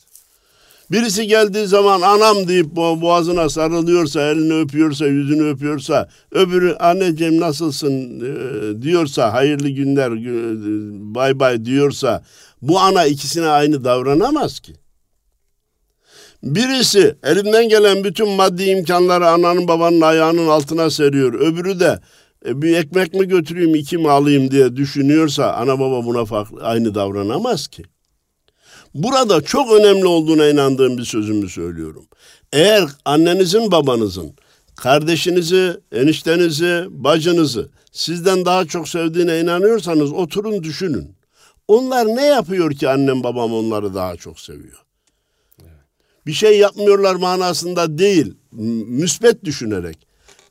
[0.91, 8.83] Birisi geldiği zaman anam deyip boğazına sarılıyorsa, elini öpüyorsa, yüzünü öpüyorsa, öbürü anneciğim nasılsın e,
[8.83, 10.13] diyorsa, hayırlı günler,
[11.15, 12.25] bay bay diyorsa,
[12.63, 14.73] bu ana ikisine aynı davranamaz ki.
[16.43, 21.35] Birisi elinden gelen bütün maddi imkanları ananın babanın ayağının altına seriyor.
[21.35, 22.01] Öbürü de
[22.45, 27.67] bir ekmek mi götüreyim iki mi alayım diye düşünüyorsa ana baba buna farklı aynı davranamaz
[27.67, 27.83] ki.
[28.95, 32.07] Burada çok önemli olduğuna inandığım bir sözümü söylüyorum.
[32.53, 34.33] Eğer annenizin babanızın
[34.77, 41.17] kardeşinizi, eniştenizi, bacınızı sizden daha çok sevdiğine inanıyorsanız oturun düşünün.
[41.69, 44.83] Onlar ne yapıyor ki annem babam onları daha çok seviyor?
[46.27, 48.35] Bir şey yapmıyorlar manasında değil,
[48.87, 50.06] müsbet düşünerek.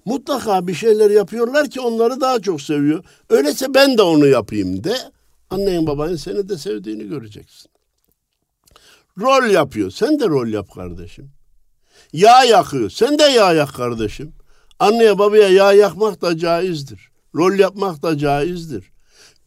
[0.06, 3.04] Mutlaka bir şeyler yapıyorlar ki onları daha çok seviyor.
[3.30, 4.98] Öyleyse ben de onu yapayım de.
[5.50, 7.72] Annen babanın seni de sevdiğini göreceksin.
[9.20, 9.91] Rol yapıyor.
[9.91, 11.32] Sen de rol yap kardeşim.
[12.13, 12.89] Yağ yakıyor.
[12.89, 14.34] Sen de yağ yak kardeşim.
[14.80, 17.10] Anneye babaya yağ yakmak da caizdir.
[17.36, 18.91] Rol yapmak da caizdir.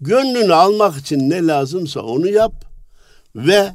[0.01, 2.64] Gönlünü almak için ne lazımsa onu yap
[3.37, 3.75] ve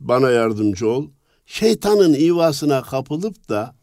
[0.00, 1.08] bana yardımcı ol.
[1.46, 3.75] Şeytanın ivasına kapılıp da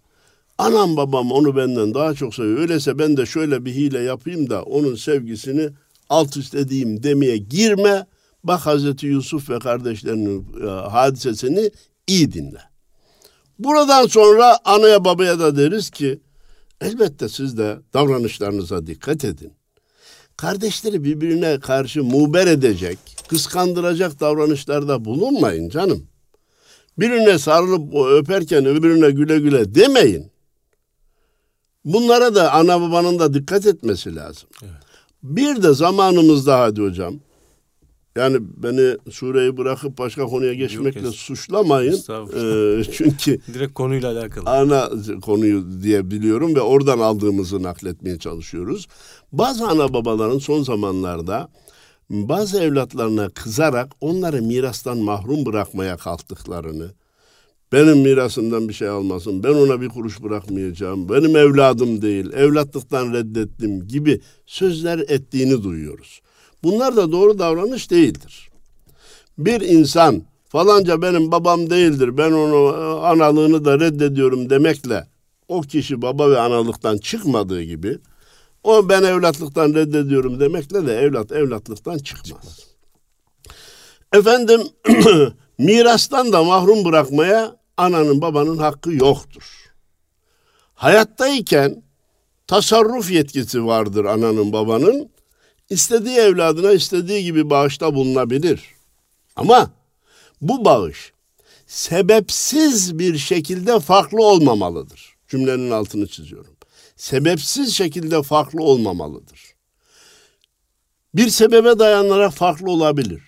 [0.63, 2.58] Anam babam onu benden daha çok seviyor.
[2.58, 5.69] Öyleyse ben de şöyle bir hile yapayım da onun sevgisini
[6.10, 8.08] alt üst edeyim demeye girme.
[8.43, 11.71] Bak Hazreti Yusuf ve kardeşlerinin e, hadisesini
[12.08, 12.62] iyi dinle.
[13.60, 16.19] Buradan sonra anaya babaya da deriz ki
[16.82, 19.54] elbette siz de davranışlarınıza dikkat edin.
[20.38, 22.97] Kardeşleri birbirine karşı muber edecek,
[23.28, 26.08] kıskandıracak davranışlarda bulunmayın canım.
[26.99, 30.32] Birine sarılıp öperken öbürüne güle güle demeyin.
[31.85, 34.49] Bunlara da ana babanın da dikkat etmesi lazım.
[34.63, 34.73] Evet.
[35.23, 37.13] Bir de zamanımızda hadi hocam.
[38.15, 41.93] Yani beni sureyi bırakıp başka konuya geçmekle Yok, suçlamayın.
[41.93, 44.49] Ee, çünkü direkt konuyla alakalı.
[44.49, 44.89] Ana
[45.21, 48.87] konuyu diye biliyorum ve oradan aldığımızı nakletmeye çalışıyoruz.
[49.31, 51.49] Bazı ana babaların son zamanlarda
[52.09, 56.91] bazı evlatlarına kızarak onları mirastan mahrum bırakmaya kalktıklarını,
[57.73, 59.43] benim mirasımdan bir şey almasın.
[59.43, 61.09] Ben ona bir kuruş bırakmayacağım.
[61.09, 62.33] Benim evladım değil.
[62.33, 66.21] Evlatlıktan reddettim gibi sözler ettiğini duyuyoruz.
[66.63, 68.49] Bunlar da doğru davranış değildir.
[69.38, 72.17] Bir insan falanca benim babam değildir.
[72.17, 75.07] Ben onu analığını da reddediyorum demekle
[75.47, 77.97] o kişi baba ve analıktan çıkmadığı gibi
[78.63, 82.27] o ben evlatlıktan reddediyorum demekle de evlat evlatlıktan çıkmaz.
[82.27, 82.59] çıkmaz.
[84.13, 84.62] Efendim
[85.57, 89.73] mirastan da mahrum bırakmaya ananın babanın hakkı yoktur.
[90.73, 91.83] Hayattayken
[92.47, 95.09] tasarruf yetkisi vardır ananın babanın.
[95.69, 98.63] İstediği evladına istediği gibi bağışta bulunabilir.
[99.36, 99.71] Ama
[100.41, 101.13] bu bağış
[101.67, 105.15] sebepsiz bir şekilde farklı olmamalıdır.
[105.27, 106.55] Cümlenin altını çiziyorum.
[106.95, 109.53] Sebepsiz şekilde farklı olmamalıdır.
[111.13, 113.21] Bir sebebe dayanarak farklı olabilir.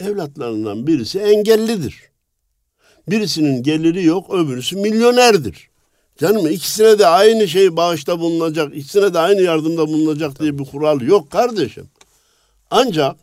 [0.00, 2.07] Evlatlarından birisi engellidir.
[3.10, 5.68] Birisinin geliri yok, öbürüsü milyonerdir.
[6.18, 11.00] Canım ikisine de aynı şey bağışta bulunacak, ikisine de aynı yardımda bulunacak diye bir kural
[11.00, 11.88] yok kardeşim.
[12.70, 13.16] Ancak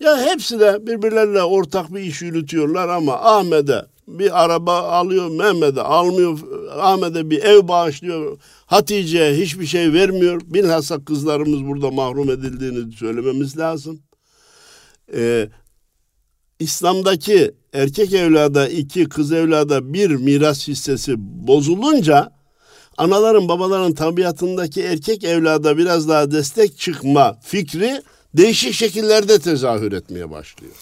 [0.00, 6.38] ya hepsi de birbirlerine ortak bir iş yürütüyorlar ama Ahmet'e bir araba alıyor, Mehmet'e almıyor,
[6.78, 10.40] Ahmet'e bir ev bağışlıyor, Hatice'ye hiçbir şey vermiyor.
[10.44, 14.00] Bilhassa kızlarımız burada mahrum edildiğini söylememiz lazım.
[15.14, 15.48] Ee,
[16.60, 22.30] İslam'daki erkek evlada iki, kız evlada bir miras hissesi bozulunca
[22.96, 28.02] anaların babaların tabiatındaki erkek evlada biraz daha destek çıkma fikri
[28.34, 30.74] değişik şekillerde tezahür etmeye başlıyor.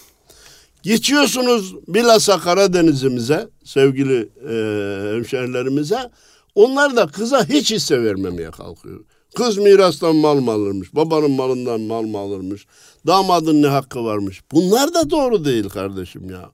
[0.83, 6.11] Geçiyorsunuz bilhassa Karadeniz'imize, sevgili e, hemşehrilerimize.
[6.55, 8.99] Onlar da kıza hiç hisse vermemeye kalkıyor.
[9.35, 12.67] Kız mirastan mal mı alırmış, babanın malından mal mı alırmış,
[13.07, 14.41] damadın ne hakkı varmış.
[14.51, 16.51] Bunlar da doğru değil kardeşim ya.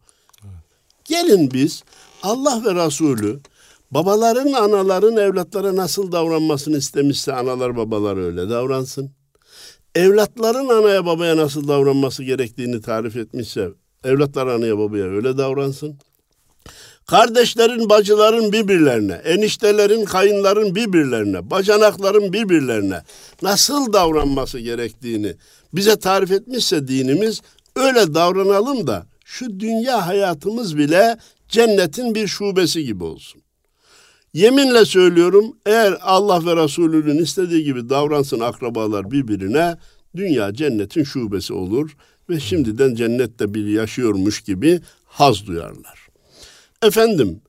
[1.05, 1.83] Gelin biz
[2.23, 3.39] Allah ve Resulü
[3.91, 9.11] babaların, anaların evlatlara nasıl davranmasını istemişse analar babalar öyle davransın.
[9.95, 13.69] Evlatların anaya babaya nasıl davranması gerektiğini tarif etmişse
[14.03, 15.99] evlatlar anaya babaya öyle davransın.
[17.07, 23.01] Kardeşlerin, bacıların birbirlerine, eniştelerin, kayınların birbirlerine, bacanakların birbirlerine
[23.41, 25.35] nasıl davranması gerektiğini
[25.73, 27.41] bize tarif etmişse dinimiz
[27.75, 31.17] öyle davranalım da şu dünya hayatımız bile
[31.49, 33.41] cennetin bir şubesi gibi olsun.
[34.33, 39.77] Yeminle söylüyorum eğer Allah ve Resulü'nün istediği gibi davransın akrabalar birbirine
[40.15, 41.97] dünya cennetin şubesi olur
[42.29, 46.10] ve şimdiden cennette bir yaşıyormuş gibi haz duyarlar.
[46.83, 47.41] Efendim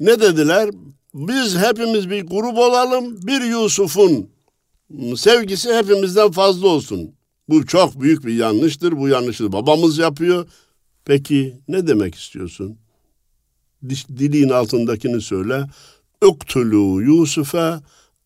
[0.00, 0.70] ne dediler?
[1.14, 4.30] Biz hepimiz bir grup olalım, bir Yusuf'un
[5.16, 7.14] sevgisi hepimizden fazla olsun.
[7.48, 10.48] Bu çok büyük bir yanlıştır, bu yanlışı babamız yapıyor.
[11.04, 12.78] Peki ne demek istiyorsun?
[13.88, 15.66] Dilin altındakini söyle.
[16.24, 17.82] Uktulu Yusuf'a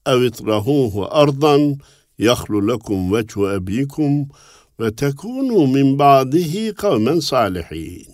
[0.07, 1.79] evitrahuhu ardan
[2.19, 4.29] yahlu lekum vechu ebikum
[4.81, 8.14] ve tekunu min ba'dihi kavmen salihin.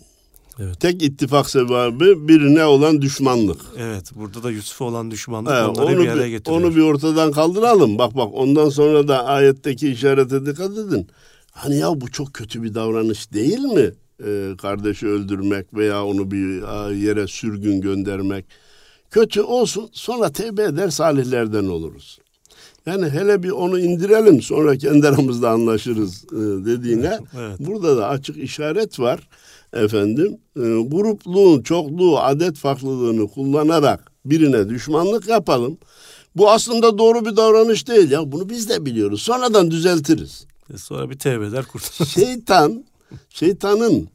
[0.63, 0.79] Evet.
[0.79, 3.61] Tek ittifak sebebi birine olan düşmanlık.
[3.77, 6.61] Evet, burada da Yusuf'a olan düşmanlık evet, onları onu bir araya getiriyor.
[6.61, 7.97] Onu bir ortadan kaldıralım.
[7.97, 11.07] Bak bak ondan sonra da ayetteki işarete dikkat edin.
[11.51, 13.91] Hani ya bu çok kötü bir davranış değil mi?
[14.25, 16.61] Ee, kardeşi öldürmek veya onu bir
[16.95, 18.45] yere sürgün göndermek.
[19.11, 22.19] Kötü olsun sonra tevbe eder salihlerden oluruz.
[22.85, 27.59] Yani hele bir onu indirelim sonra kendi aramızda anlaşırız e, dediğine evet.
[27.59, 29.27] burada da açık işaret var
[29.73, 35.77] efendim e, grupluğun çokluğu adet farklılığını kullanarak birine düşmanlık yapalım.
[36.35, 40.45] Bu aslında doğru bir davranış değil ya bunu biz de biliyoruz sonradan düzeltiriz.
[40.73, 42.13] E sonra bir tevbe eder kurtuluruz.
[42.13, 42.85] Şeytan
[43.29, 44.07] şeytanın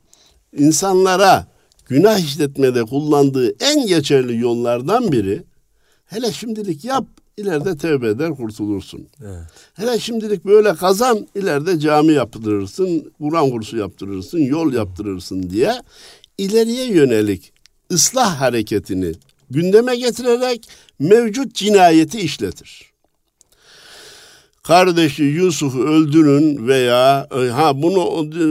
[0.56, 1.46] insanlara
[1.86, 5.42] günah işletmede kullandığı en geçerli yollardan biri
[6.06, 7.06] hele şimdilik yap
[7.36, 9.08] ileride tevbe eder kurtulursun.
[9.24, 9.42] Evet.
[9.74, 15.72] Hele şimdilik böyle kazan ileride cami yaptırırsın, Kur'an kursu yaptırırsın, yol yaptırırsın diye
[16.38, 17.52] ileriye yönelik
[17.92, 19.12] ıslah hareketini
[19.50, 20.68] gündeme getirerek
[20.98, 22.92] mevcut cinayeti işletir.
[24.62, 28.46] Kardeşi Yusuf'u öldürün veya ha bunu e,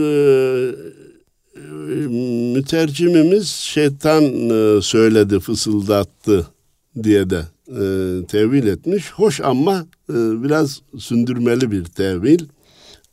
[2.54, 6.46] mütercimimiz şeytan e, söyledi, fısıldattı
[7.02, 7.80] diye de e,
[8.26, 9.12] tevil etmiş.
[9.12, 12.40] Hoş ama e, biraz sündürmeli bir tevil.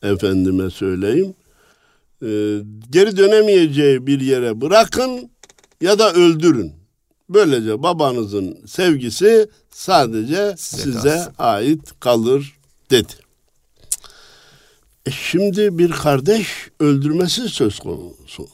[0.03, 1.33] Efendime söyleyeyim.
[2.21, 2.27] E,
[2.89, 5.29] geri dönemeyeceği bir yere bırakın
[5.81, 6.73] ya da öldürün.
[7.29, 12.57] Böylece babanızın sevgisi sadece size, size ait kalır
[12.91, 13.13] dedi.
[15.05, 16.47] E şimdi bir kardeş
[16.79, 18.47] öldürmesi söz konusu.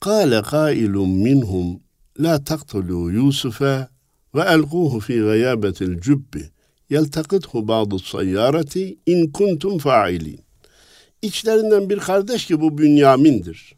[0.00, 1.80] Kale kailun minhum
[2.20, 3.88] la taktulu Yusuf'a
[4.34, 6.50] ve elquhu fi gayabetil cübbi
[6.90, 10.40] yeltakithu ba'du sayyareti in kuntum fa'ilin.
[11.22, 13.74] İçlerinden bir kardeş ki bu Bünyamin'dir.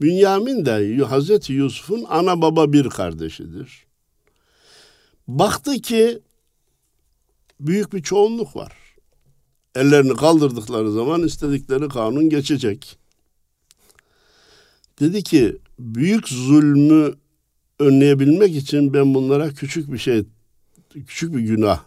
[0.00, 3.86] Bünyamin de Hazreti Yusuf'un ana baba bir kardeşidir.
[5.28, 6.18] Baktı ki
[7.60, 8.72] büyük bir çoğunluk var.
[9.74, 12.98] Ellerini kaldırdıkları zaman istedikleri kanun geçecek.
[15.00, 17.14] Dedi ki büyük zulmü
[17.78, 20.24] önleyebilmek için ben bunlara küçük bir şey,
[21.06, 21.80] küçük bir günah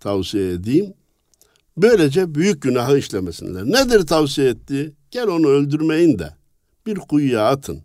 [0.00, 0.94] tavsiye edeyim.
[1.76, 3.64] Böylece büyük günahı işlemesinler.
[3.64, 4.92] Nedir tavsiye ettiği?
[5.10, 6.34] Gel onu öldürmeyin de
[6.86, 7.82] bir kuyuya atın.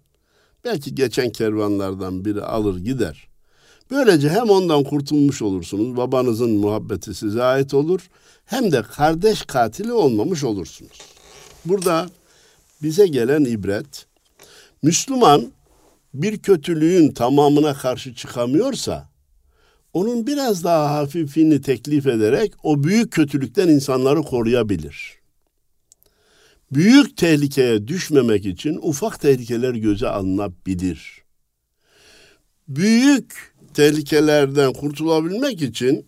[0.65, 3.27] Belki geçen kervanlardan biri alır gider.
[3.91, 8.09] Böylece hem ondan kurtulmuş olursunuz, babanızın muhabbeti size ait olur,
[8.45, 10.99] hem de kardeş katili olmamış olursunuz.
[11.65, 12.09] Burada
[12.81, 14.05] bize gelen ibret,
[14.81, 15.51] Müslüman
[16.21, 19.09] bir kötülüğün tamamına karşı çıkamıyorsa
[19.93, 25.19] onun biraz daha hafifini teklif ederek o büyük kötülükten insanları koruyabilir.
[26.71, 31.23] Büyük tehlikeye düşmemek için ufak tehlikeler göze alınabilir.
[32.67, 36.05] Büyük tehlikelerden kurtulabilmek için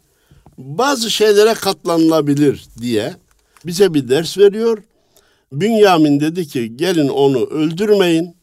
[0.58, 3.16] bazı şeylere katlanılabilir diye
[3.66, 4.84] bize bir ders veriyor.
[5.52, 8.37] Bünyamin dedi ki gelin onu öldürmeyin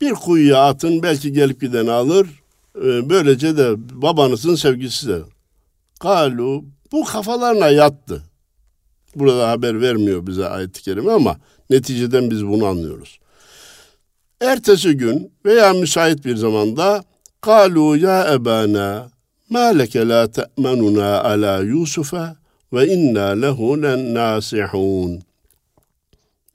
[0.00, 2.28] Bir kuyuya atın belki gelip gideni alır.
[2.76, 5.18] Ee, böylece de babanızın sevgisi de.
[6.00, 8.22] Kalu bu kafalarına yattı.
[9.14, 11.36] Burada haber vermiyor bize ayet-i kerime ama
[11.70, 13.18] neticeden biz bunu anlıyoruz.
[14.40, 17.04] Ertesi gün veya müsait bir zamanda
[17.40, 19.10] kalu ya ebana
[19.50, 22.36] ma leke la te'menuna ala Yusuf'a
[22.72, 23.82] ve inna lehu
[24.14, 25.22] nasihun.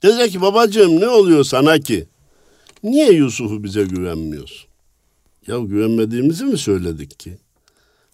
[0.02, 2.08] Dedi ki babacığım ne oluyor sana ki?
[2.84, 4.68] Niye Yusuf'u bize güvenmiyorsun?
[5.46, 7.38] Ya güvenmediğimizi mi söyledik ki?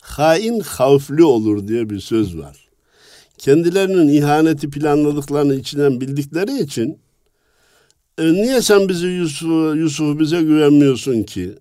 [0.01, 2.69] Hain havfli olur diye bir söz var.
[3.39, 6.99] Kendilerinin ihaneti planladıklarını içinden bildikleri için
[8.19, 11.55] e, niye sen bizi Yusuf, Yusuf'u bize güvenmiyorsun ki?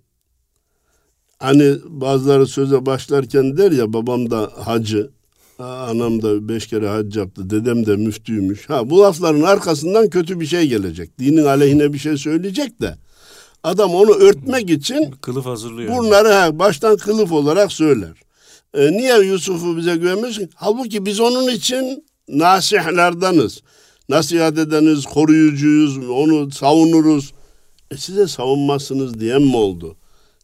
[1.38, 5.10] Hani bazıları söze başlarken der ya babam da hacı,
[5.64, 8.70] anam da beş kere hac yaptı, dedem de müftüymüş.
[8.70, 11.18] Ha bu lafların arkasından kötü bir şey gelecek.
[11.18, 12.96] Dinin aleyhine bir şey söyleyecek de.
[13.62, 15.96] Adam onu örtmek için kılıf hazırlıyor.
[15.96, 18.12] Bunları ha, baştan kılıf olarak söyler.
[18.74, 20.48] E, niye Yusuf'u bize güvenmiyorsun?
[20.54, 23.60] Halbuki biz onun için nasihlerdanız.
[24.08, 27.32] Nasihat edeniz, koruyucuyuz, onu savunuruz.
[27.90, 29.96] E size savunmazsınız diyen mi oldu?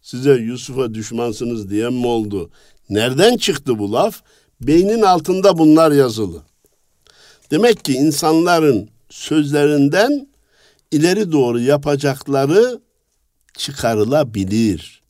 [0.02, 2.50] Size Yusuf'a düşmansınız diyen mi oldu?
[2.90, 4.22] Nereden çıktı bu laf?
[4.60, 6.42] Beynin altında bunlar yazılı.
[7.50, 10.28] Demek ki insanların sözlerinden
[10.90, 12.80] ileri doğru yapacakları
[13.58, 15.02] çıkarılabilir.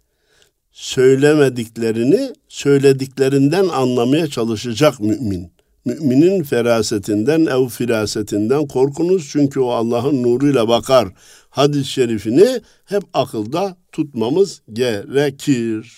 [0.73, 5.53] Söylemediklerini söylediklerinden anlamaya çalışacak mümin.
[5.85, 11.09] Müminin ferasetinden ev firasetinden korkunuz çünkü o Allah'ın nuruyla bakar.
[11.51, 15.93] Hadis-i şerifini hep akılda tutmamız gerekir.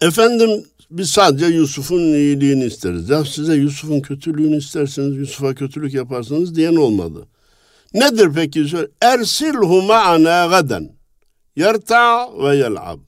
[0.00, 3.10] Efendim biz sadece Yusuf'un iyiliğini isteriz.
[3.10, 7.26] Ya size Yusuf'un kötülüğünü isterseniz Yusuf'a kötülük yaparsınız diyen olmadı.
[7.94, 8.66] Nedir peki?
[9.00, 10.92] Ersilhu ma'ana gaden.
[11.56, 13.00] Yerta ve yel'ab.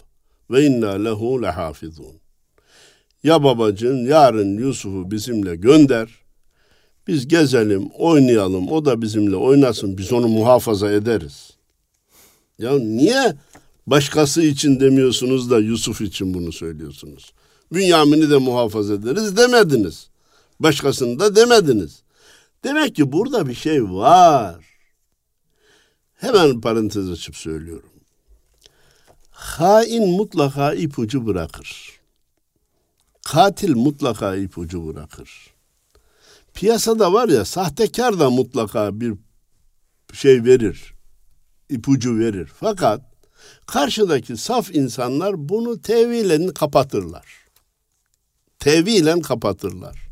[0.50, 2.20] Ve inna lehu lehafizun.
[3.22, 6.08] Ya babacığın yarın Yusuf'u bizimle gönder.
[7.06, 8.68] Biz gezelim, oynayalım.
[8.68, 9.98] O da bizimle oynasın.
[9.98, 11.50] Biz onu muhafaza ederiz.
[12.58, 13.34] Ya niye
[13.86, 17.32] başkası için demiyorsunuz da Yusuf için bunu söylüyorsunuz?
[17.72, 20.08] Bünyamin'i de muhafaza ederiz demediniz.
[20.60, 22.02] Başkasını da demediniz.
[22.64, 24.64] Demek ki burada bir şey var.
[26.14, 27.90] Hemen parantez açıp söylüyorum.
[29.30, 32.00] Hain mutlaka ipucu bırakır.
[33.24, 35.54] Katil mutlaka ipucu bırakır.
[36.54, 39.14] Piyasada var ya sahtekar da mutlaka bir
[40.12, 40.94] şey verir.
[41.68, 42.50] ipucu verir.
[42.60, 43.00] Fakat
[43.66, 47.26] karşıdaki saf insanlar bunu tevilen kapatırlar.
[48.58, 50.08] Tevilen kapatırlar.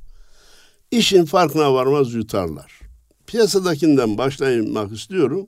[0.90, 2.80] İşin farkına varmaz yutarlar.
[3.26, 5.46] Piyasadakinden başlamak istiyorum.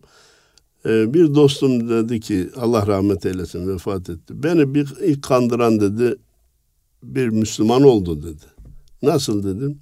[0.86, 4.42] Ee, bir dostum dedi ki Allah rahmet eylesin vefat etti.
[4.42, 6.16] Beni bir ilk kandıran dedi
[7.02, 8.44] bir Müslüman oldu dedi.
[9.02, 9.78] Nasıl dedim?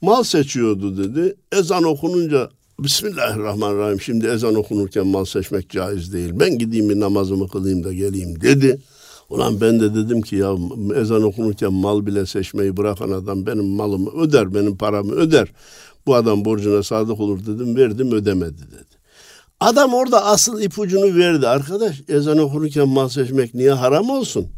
[0.00, 1.36] Mal seçiyordu dedi.
[1.52, 6.30] Ezan okununca Bismillahirrahmanirrahim şimdi ezan okunurken mal seçmek caiz değil.
[6.34, 8.80] Ben gideyim bir namazımı kılayım da geleyim dedi.
[9.30, 10.54] Ulan ben de dedim ki ya
[10.96, 15.48] ezan okunurken mal bile seçmeyi bırakan adam benim malımı öder, benim paramı öder.
[16.06, 19.00] Bu adam borcuna sadık olur dedim, verdim ödemedi dedi.
[19.60, 21.48] Adam orada asıl ipucunu verdi.
[21.48, 24.48] Arkadaş ezan okurken mal seçmek niye haram olsun?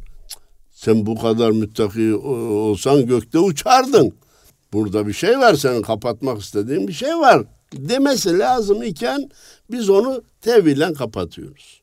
[0.71, 4.13] Sen bu kadar müttaki olsan gökte uçardın.
[4.73, 9.31] Burada bir şey var senin kapatmak istediğin bir şey var demesi lazım iken
[9.71, 11.83] biz onu tevilen kapatıyoruz.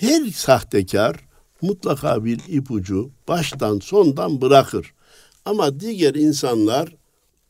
[0.00, 1.16] Her sahtekar
[1.64, 4.94] mutlaka bir ipucu baştan sondan bırakır.
[5.44, 6.96] Ama diğer insanlar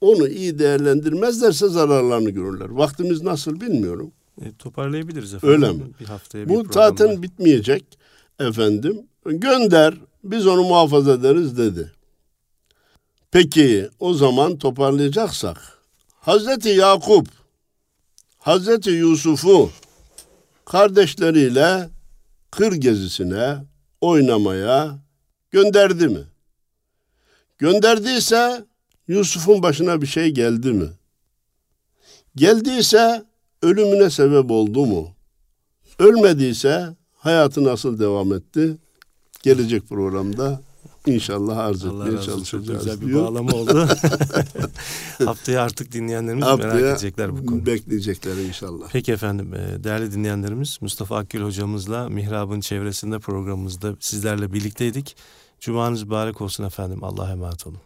[0.00, 2.68] onu iyi değerlendirmezlerse zararlarını görürler.
[2.68, 4.12] Vaktimiz nasıl bilmiyorum.
[4.42, 5.62] E, toparlayabiliriz efendim.
[5.62, 5.82] Öyle mi?
[6.00, 6.72] Bir haftaya Bu programda.
[6.72, 7.98] zaten bitmeyecek
[8.40, 9.06] efendim.
[9.26, 9.94] Gönder
[10.24, 11.92] biz onu muhafaza ederiz dedi.
[13.30, 15.78] Peki o zaman toparlayacaksak
[16.20, 17.28] Hazreti Yakup
[18.38, 19.70] Hazreti Yusuf'u
[20.64, 21.88] kardeşleriyle
[22.50, 23.56] kır gezisine
[24.05, 24.98] oynamaya
[25.50, 26.20] gönderdi mi?
[27.59, 28.64] Gönderdiyse
[29.09, 30.88] Yusuf'un başına bir şey geldi mi?
[32.36, 33.24] Geldiyse
[33.62, 35.09] ölümüne sebep oldu mu?
[35.98, 38.76] Ölmediyse hayatı nasıl devam etti?
[39.42, 40.61] Gelecek programda
[41.07, 42.32] inşallah arz Allah etmeye olsun.
[42.34, 43.24] Çok çalışacağız güzel bir diyor.
[43.24, 43.88] bağlama oldu.
[45.24, 47.66] Haftaya artık dinleyenlerimiz merak Haftaya edecekler bu konuyu.
[47.66, 48.86] bekleyecekler inşallah.
[48.92, 55.16] Peki efendim e, değerli dinleyenlerimiz Mustafa Akgül hocamızla Mihrab'ın çevresinde programımızda sizlerle birlikteydik.
[55.61, 57.05] Cumanız mübarek olsun efendim.
[57.05, 57.78] Allah'a emanet olun.